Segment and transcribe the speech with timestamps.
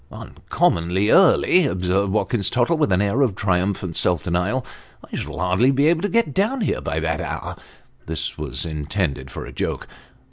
[0.11, 4.65] "Uncommonly early," observed Watkins Tottle, with an air of triumphant self denial."
[5.03, 7.55] I shall hardly be able to get down here by that hour."
[8.07, 9.87] (This was intended for a joke.)